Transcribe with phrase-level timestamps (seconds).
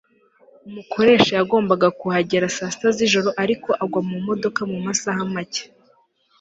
[0.67, 5.63] Umukoresha yagombaga kuhagera saa sita zijoro ariko agwa mumodoka mumasaha make